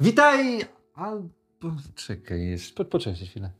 [0.00, 0.60] Witaj!
[0.94, 1.28] Albo...
[1.94, 2.74] Czekaj, jeszcze.
[2.74, 3.50] Po, poczekaj chwilę.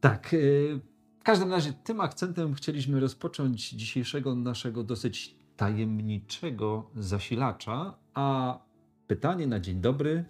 [0.00, 0.34] Tak.
[0.34, 0.80] y,
[1.20, 8.58] W każdym razie tym akcentem chcieliśmy rozpocząć dzisiejszego naszego dosyć tajemniczego zasilacza, a
[9.06, 10.24] pytanie na dzień dobry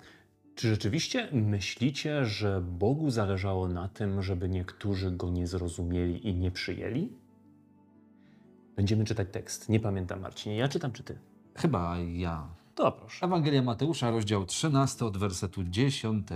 [0.61, 6.51] Czy rzeczywiście myślicie, że Bogu zależało na tym, żeby niektórzy go nie zrozumieli i nie
[6.51, 7.13] przyjęli?
[8.77, 9.69] Będziemy czytać tekst.
[9.69, 10.57] Nie pamiętam, Marcinie.
[10.57, 11.19] Ja czytam, czy ty?
[11.55, 12.49] chyba ja.
[12.75, 13.27] To proszę.
[13.27, 16.29] Ewangelia Mateusza, rozdział 13 od wersetu 10.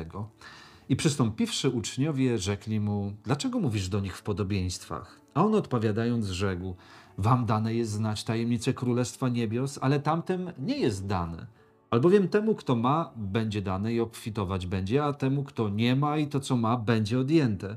[0.88, 5.20] I przystąpiwszy uczniowie, rzekli mu: Dlaczego mówisz do nich w podobieństwach?
[5.34, 6.74] A on odpowiadając, rzekł:
[7.18, 11.46] Wam dane jest znać tajemnicę Królestwa Niebios, ale tamtym nie jest dane.
[11.94, 16.26] Albowiem temu, kto ma, będzie dane i obfitować będzie, a temu, kto nie ma i
[16.26, 17.76] to, co ma, będzie odjęte.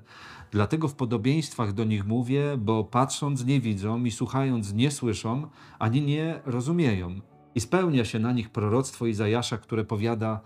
[0.51, 5.47] Dlatego w podobieństwach do nich mówię, bo patrząc nie widzą i słuchając nie słyszą,
[5.79, 7.21] ani nie rozumieją.
[7.55, 10.39] I spełnia się na nich proroctwo Izajasza, które powiada: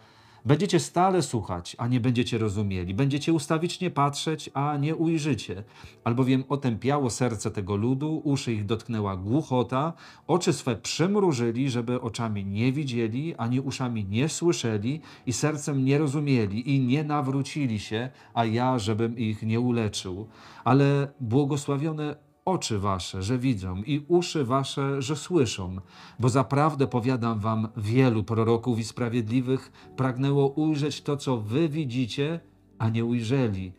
[0.46, 2.94] Będziecie stale słuchać, a nie będziecie rozumieli.
[2.94, 5.64] Będziecie ustawicznie patrzeć, a nie ujrzycie.
[6.04, 9.94] Albowiem otępiało serce tego ludu, uszy ich dotknęła głuchota,
[10.28, 16.76] oczy swe przymrużyli, żeby oczami nie widzieli, ani uszami nie słyszeli i sercem nie rozumieli
[16.76, 20.28] i nie nawrócili się, a ja, żebym ich nie uleczył.
[20.64, 25.76] Ale błogosławione oczy wasze, że widzą i uszy wasze, że słyszą.
[26.20, 32.40] Bo zaprawdę powiadam wam, wielu proroków i sprawiedliwych pragnęło ujrzeć to, co wy widzicie,
[32.80, 33.74] a nie ujrzeli,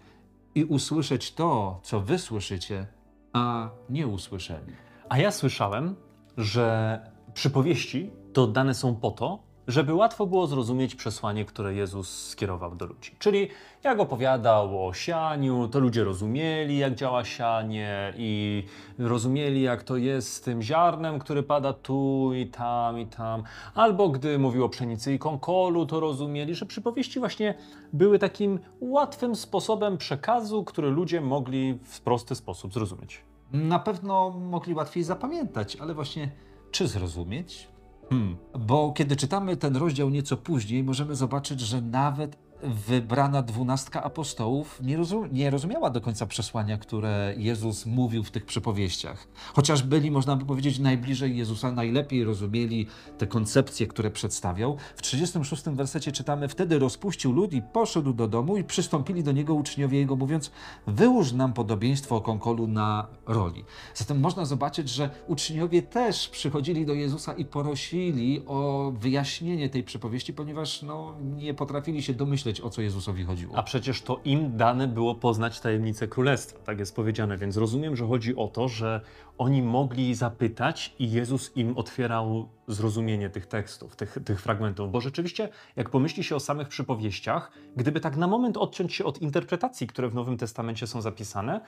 [0.54, 2.86] i usłyszeć to, co wy słyszycie,
[3.32, 4.72] a nie usłyszeli.
[5.08, 5.96] A ja słyszałem,
[6.36, 6.98] że
[7.34, 12.86] przypowieści to dane są po to, żeby łatwo było zrozumieć przesłanie, które Jezus skierował do
[12.86, 13.14] ludzi.
[13.18, 13.48] Czyli
[13.84, 18.64] jak opowiadał o sianiu, to ludzie rozumieli, jak działa sianie i
[18.98, 23.42] rozumieli, jak to jest z tym ziarnem, który pada tu i tam i tam.
[23.74, 27.54] Albo gdy mówił o pszenicy i konkolu, to rozumieli, że przypowieści właśnie
[27.92, 33.24] były takim łatwym sposobem przekazu, który ludzie mogli w prosty sposób zrozumieć.
[33.52, 36.30] Na pewno mogli łatwiej zapamiętać, ale właśnie
[36.70, 37.68] czy zrozumieć?
[38.10, 38.36] Hmm.
[38.58, 44.98] Bo kiedy czytamy ten rozdział nieco później, możemy zobaczyć, że nawet wybrana dwunastka apostołów nie,
[44.98, 49.28] rozum- nie rozumiała do końca przesłania, które Jezus mówił w tych przypowieściach.
[49.54, 52.86] Chociaż byli, można by powiedzieć, najbliżej Jezusa, najlepiej rozumieli
[53.18, 54.76] te koncepcje, które przedstawiał.
[54.96, 59.54] W 36 wersecie czytamy: Wtedy rozpuścił lud i poszedł do domu, i przystąpili do niego
[59.54, 60.50] uczniowie jego, mówiąc:
[60.86, 63.64] Wyłóż nam podobieństwo o konkolu na roli.
[63.94, 70.32] Zatem można zobaczyć, że uczniowie też przychodzili do Jezusa i prosili o wyjaśnienie tej przypowieści,
[70.32, 73.56] ponieważ no, nie potrafili się domyśleć, o co Jezusowi chodziło.
[73.56, 78.06] A przecież to im dane było poznać tajemnicę królestwa, tak jest powiedziane, więc rozumiem, że
[78.06, 79.00] chodzi o to, że
[79.38, 85.48] oni mogli zapytać i Jezus im otwierał zrozumienie tych tekstów, tych, tych fragmentów, bo rzeczywiście,
[85.76, 90.08] jak pomyśli się o samych przypowieściach, gdyby tak na moment odciąć się od interpretacji, które
[90.08, 91.60] w Nowym Testamencie są zapisane,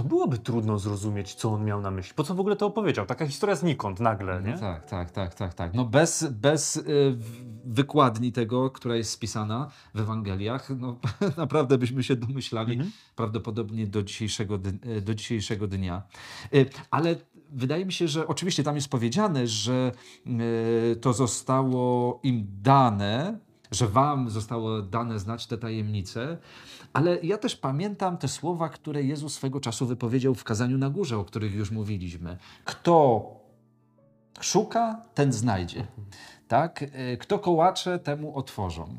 [0.00, 2.14] to byłoby trudno zrozumieć, co on miał na myśli.
[2.14, 3.06] Po co w ogóle to opowiedział?
[3.06, 4.52] Taka historia znikąd nagle, nie?
[4.52, 5.74] No tak, tak, tak, tak, tak.
[5.74, 7.16] No bez, bez y,
[7.64, 10.96] wykładni tego, która jest spisana w Ewangeliach, no
[11.36, 12.90] naprawdę byśmy się domyślali Mhm.
[13.16, 14.58] prawdopodobnie do dzisiejszego,
[14.96, 16.02] y, do dzisiejszego dnia.
[16.54, 17.16] Y, Ale
[17.50, 19.92] wydaje mi się, że oczywiście tam jest powiedziane, że
[20.92, 23.38] y, to zostało im dane,
[23.70, 26.38] że wam zostało dane znać te tajemnice,
[26.92, 31.18] ale ja też pamiętam te słowa, które Jezus swego czasu wypowiedział w kazaniu na górze,
[31.18, 32.36] o których już mówiliśmy.
[32.64, 33.26] Kto
[34.40, 35.86] szuka, ten znajdzie.
[36.48, 36.84] Tak?
[36.92, 38.98] E, Kto kołacze, temu otworzą.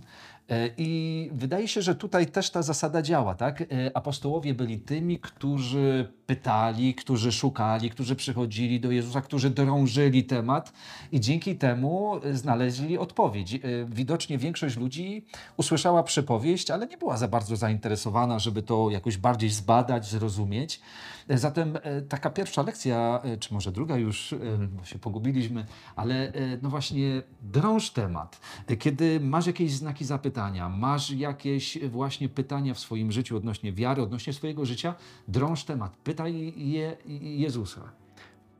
[0.49, 3.35] E, I wydaje się, że tutaj też ta zasada działa.
[3.35, 3.61] Tak?
[3.61, 10.73] E, Apostołowie byli tymi, którzy pytali, którzy szukali, którzy przychodzili do Jezusa, którzy drążyli temat
[11.11, 13.53] i dzięki temu e, znaleźli odpowiedź.
[13.55, 15.25] E, Widocznie większość ludzi
[15.57, 20.81] usłyszała przypowieść, ale nie była za bardzo zainteresowana, żeby to jakoś bardziej zbadać, zrozumieć.
[21.27, 21.77] E, Zatem
[22.09, 24.35] taka pierwsza lekcja, czy może druga już,
[24.77, 28.39] bo się pogubiliśmy, ale no właśnie drąż temat.
[28.79, 34.33] Kiedy masz jakieś znaki zapytania, masz jakieś właśnie pytania w swoim życiu odnośnie wiary, odnośnie
[34.33, 34.95] swojego życia,
[35.27, 37.81] drąż temat, pytaj je Jezusa.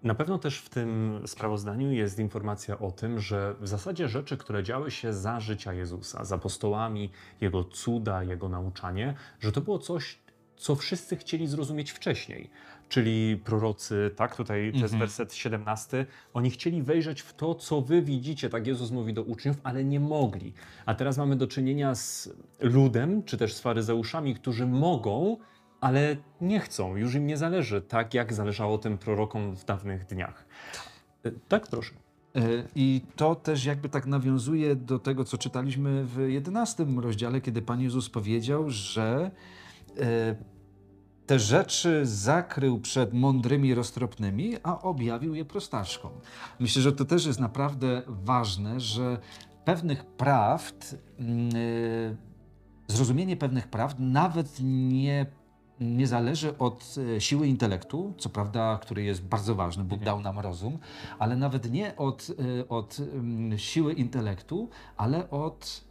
[0.04, 4.64] Na pewno też w tym sprawozdaniu jest informacja o tym, że w zasadzie rzeczy, które
[4.64, 7.10] działy się za życia Jezusa, z apostołami,
[7.42, 10.20] jego cuda, jego nauczanie, że to było coś,
[10.58, 12.50] co wszyscy chcieli zrozumieć wcześniej.
[12.90, 15.00] Czyli prorocy, tak, tutaj to jest Mhm.
[15.00, 19.58] werset 17, oni chcieli wejrzeć w to, co wy widzicie, tak Jezus mówi do uczniów,
[19.64, 20.54] ale nie mogli.
[20.86, 22.30] A teraz mamy do czynienia z
[22.60, 25.38] ludem, czy też z faryzeuszami, którzy mogą,
[25.82, 30.46] ale nie chcą, już im nie zależy, tak jak zależało tym prorokom w dawnych dniach.
[31.26, 31.94] E, Tak, proszę.
[32.36, 32.40] E,
[32.76, 37.82] I to też jakby tak nawiązuje do tego, co czytaliśmy w 11 rozdziale, kiedy Pan
[37.82, 39.32] Jezus powiedział, że
[40.00, 40.36] e,
[41.26, 46.12] te rzeczy zakrył przed mądrymi roztropnymi, a objawił je prostaczkom.
[46.60, 49.18] Myślę, że to też jest naprawdę ważne, że
[49.66, 51.50] pewnych prawd, mm,
[52.88, 55.26] zrozumienie pewnych prawd nawet nie,
[55.82, 60.40] nie zależy od e, siły intelektu, co prawda, który jest bardzo ważny, Bóg dał nam
[60.40, 60.78] rozum,
[61.20, 62.28] ale nawet nie od,
[62.60, 65.84] e, od mm, siły intelektu, ale od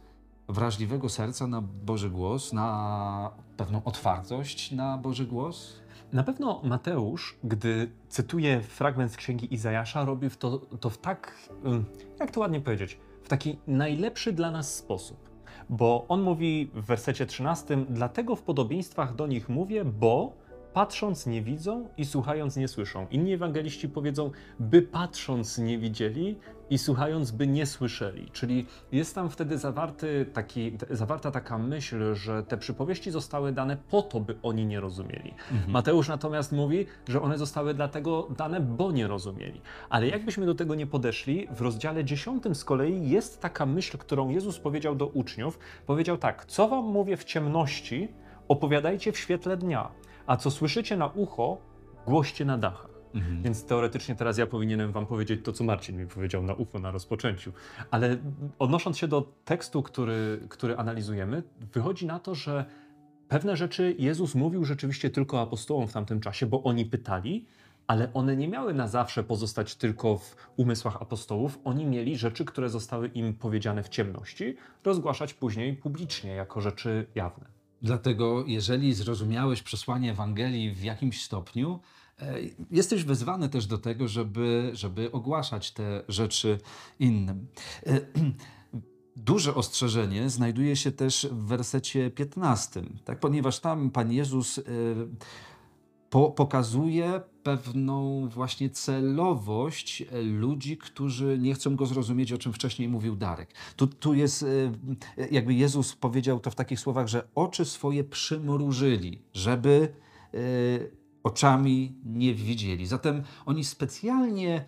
[0.49, 5.81] wrażliwego serca na Boży głos, na pewną otwartość na Boży głos.
[6.13, 11.85] Na pewno Mateusz, gdy cytuje fragment z księgi Izajasza, robi to, to w tak, ym,
[12.19, 15.30] jak to ładnie powiedzieć, w taki najlepszy dla nas sposób.
[15.71, 20.33] Bo on mówi w wersecie 13: Dlatego w podobieństwach do nich mówię, bo
[20.73, 23.07] patrząc nie widzą i słuchając nie słyszą.
[23.11, 26.37] Inni ewangeliści powiedzą, by patrząc nie widzieli
[26.69, 28.29] i słuchając by nie słyszeli.
[28.31, 34.01] Czyli jest tam wtedy zawarty taki, zawarta taka myśl, że te przypowieści zostały dane po
[34.01, 35.33] to, by oni nie rozumieli.
[35.67, 39.61] Mateusz natomiast mówi, że one zostały dlatego dane, bo nie rozumieli.
[39.89, 44.29] Ale jakbyśmy do tego nie podeszli, w rozdziale 10 z kolei jest taka myśl, którą
[44.29, 45.59] Jezus powiedział do uczniów.
[45.85, 48.07] Powiedział tak: Co wam mówię w ciemności,
[48.47, 49.91] opowiadajcie w świetle dnia,
[50.27, 51.57] a co słyszycie na ucho,
[52.07, 52.91] głoście na dachach.
[53.41, 56.91] Więc teoretycznie teraz ja powinienem wam powiedzieć to, co Marcin mi powiedział na ucho na
[56.91, 57.51] rozpoczęciu.
[57.91, 58.17] Ale
[58.59, 62.65] odnosząc się do tekstu, który, który analizujemy, wychodzi na to, że
[63.27, 67.45] pewne rzeczy Jezus mówił rzeczywiście tylko apostołom w tamtym czasie, bo oni pytali,
[67.87, 71.59] ale one nie miały na zawsze pozostać tylko w umysłach apostołów.
[71.63, 77.60] Oni mieli rzeczy, które zostały im powiedziane w ciemności, rozgłaszać później publicznie jako rzeczy jawne.
[77.81, 81.79] Dlatego, jeżeli zrozumiałeś przesłanie Ewangelii w jakimś stopniu,
[82.19, 82.35] e,
[82.71, 86.57] jesteś wezwany też do tego, żeby, żeby ogłaszać te rzeczy
[86.99, 87.47] innym.
[87.85, 87.99] E,
[89.15, 93.19] Duże ostrzeżenie znajduje się też w wersecie 15, tak?
[93.19, 94.61] ponieważ tam Pan Jezus e,
[96.11, 102.89] po, pokazuje pewną właśnie celowość e, ludzi, którzy nie chcą go zrozumieć, o czym wcześniej
[102.89, 103.53] mówił Darek.
[103.75, 104.43] Tu, tu jest,
[105.17, 109.93] e, jakby Jezus powiedział to w takich słowach, że oczy swoje przymrużyli, żeby
[110.33, 110.37] e,
[111.23, 112.87] oczami nie widzieli.
[112.87, 114.65] Zatem oni specjalnie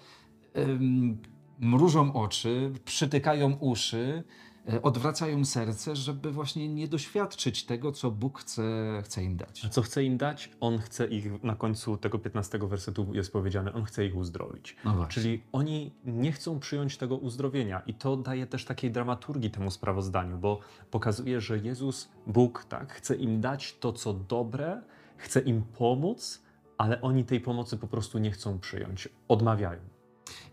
[1.59, 4.52] mrużą oczy, przytykają uszy, e,
[4.83, 8.63] odwracają serce, żeby właśnie nie doświadczyć tego, co Bóg chce,
[9.03, 9.65] chce im dać.
[9.65, 10.49] A co chce im dać?
[10.59, 14.75] On chce ich, na końcu tego 15 wersetu jest powiedziane, on chce ich uzdrowić.
[14.85, 15.07] No.
[15.07, 20.37] Czyli oni nie chcą przyjąć tego uzdrowienia i to daje też takiej dramaturgii temu sprawozdaniu,
[20.37, 20.59] bo
[20.91, 24.81] pokazuje, że Jezus, Bóg, tak, chce im dać to, co dobre,
[25.17, 26.43] chce im pomóc,
[26.77, 29.92] ale oni tej pomocy po prostu nie chcą przyjąć, odmawiają.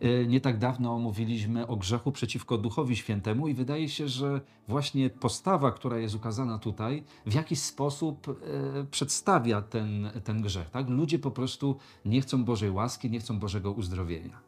[0.01, 5.11] E, Nie tak dawno mówiliśmy o grzechu przeciwko Duchowi Świętemu i wydaje się, że właśnie
[5.11, 10.71] postawa, która jest ukazana tutaj, w jakiś sposób e, przedstawia ten, ten grzech.
[10.71, 10.89] Tak?
[10.89, 14.41] Ludzie po prostu nie chcą Bożej łaski, nie chcą Bożego uzdrowienia.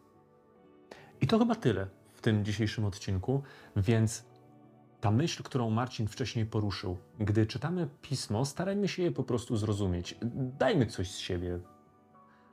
[1.20, 3.42] I to chyba tyle w tym dzisiejszym odcinku,
[3.76, 4.24] więc
[5.00, 10.18] ta myśl, którą Marcin wcześniej poruszył, gdy czytamy pismo, starajmy się je po prostu zrozumieć.
[10.58, 11.58] Dajmy coś z siebie.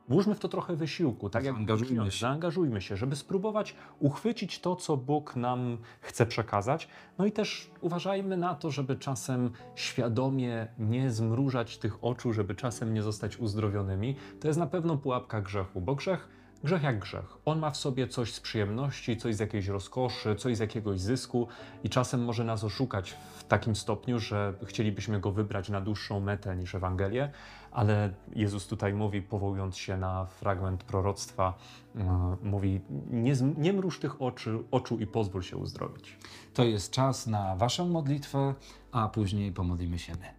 [0.10, 2.20] Włóżmy w to trochę wysiłku, tak jak Zaangażujmy się.
[2.20, 6.88] zaangażujmy się, żeby spróbować uchwycić to, co Bóg nam chce przekazać.
[7.18, 12.94] No i też uważajmy na to, żeby czasem świadomie nie zmrużać tych oczu, żeby czasem
[12.94, 14.16] nie zostać uzdrowionymi.
[14.40, 17.38] To jest na pewno pułapka grzechu, bo grzech Grzech jak grzech.
[17.46, 21.48] On ma w sobie coś z przyjemności, coś z jakiejś rozkoszy, coś z jakiegoś zysku
[21.84, 26.56] i czasem może nas oszukać w takim stopniu, że chcielibyśmy go wybrać na dłuższą metę
[26.56, 27.32] niż Ewangelię,
[27.72, 31.54] ale Jezus tutaj mówi, powołując się na fragment proroctwa,
[31.96, 34.22] e, mówi: nie, nie mruż tych
[34.72, 36.18] oczu i pozwól się uzdrowić.
[36.54, 38.54] To jest czas na Waszą modlitwę,
[38.92, 40.39] a później pomodlimy się my.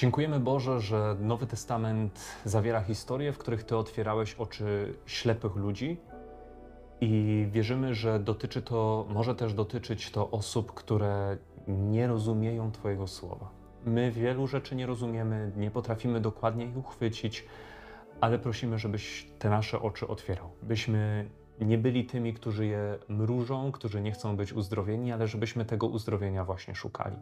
[0.00, 6.00] Dziękujemy Boże, że Nowy Testament zawiera historie, w których Ty otwierałeś oczy ślepych ludzi
[7.00, 11.36] i wierzymy, że dotyczy to, może też dotyczyć to osób, które
[11.68, 13.50] nie rozumieją Twojego słowa.
[13.84, 17.44] My wielu rzeczy nie rozumiemy, nie potrafimy dokładnie ich uchwycić,
[18.20, 20.50] ale prosimy, żebyś te nasze oczy otwierał.
[20.62, 21.30] Byśmy
[21.66, 26.44] nie byli tymi, którzy je mrużą, którzy nie chcą być uzdrowieni, ale żebyśmy tego uzdrowienia
[26.44, 27.16] właśnie szukali.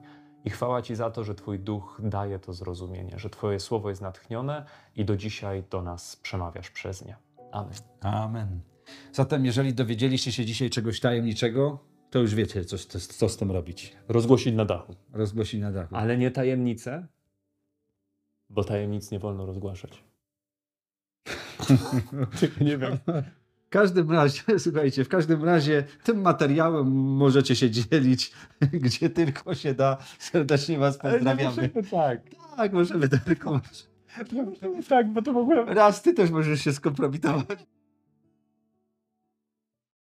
[0.45, 4.02] I chwała Ci za to, że Twój duch daje to zrozumienie, że Twoje słowo jest
[4.02, 4.64] natchnione
[4.97, 7.16] i do dzisiaj do nas przemawiasz przez nie.
[7.52, 7.75] Amen.
[8.00, 8.61] Amen.
[9.12, 11.78] Zatem, jeżeli dowiedzieliście się dzisiaj czegoś tajemniczego,
[12.11, 13.97] to już wiecie, co, co, co z tym robić.
[14.09, 14.95] Rozgłosić na dachu.
[15.12, 15.97] Rozgłosić na dachu.
[15.97, 17.07] Ale nie tajemnice,
[18.50, 20.04] bo tajemnic nie wolno rozgłaszać.
[22.40, 22.99] Tylko nie wiem.
[23.68, 28.32] W każdym razie, słuchajcie, w każdym razie tym materiałem możecie się dzielić,
[28.84, 29.96] gdzie tylko się da.
[30.18, 31.70] Serdecznie Was pozdrawiamy.
[31.90, 32.20] tak.
[32.56, 33.60] Tak, możemy tylko.
[34.88, 37.66] Tak, bo to w ogóle Raz ty też możesz się skompromitować.